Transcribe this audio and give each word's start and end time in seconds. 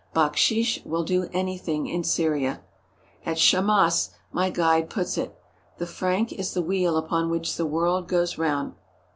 Baksheesh 0.15 0.83
will 0.83 1.03
do 1.03 1.29
anything 1.31 1.85
in 1.85 2.03
Syria. 2.03 2.63
As 3.23 3.37
Shammas, 3.37 4.09
my 4.31 4.49
guide, 4.49 4.89
puts 4.89 5.15
it: 5.15 5.39
"The 5.77 5.85
franc 5.85 6.33
is 6.33 6.55
the 6.55 6.63
wheel 6.63 6.97
upon 6.97 7.29
which 7.29 7.55
the 7.55 7.67
world 7.67 8.07
goes 8.07 8.35
round." 8.35 8.73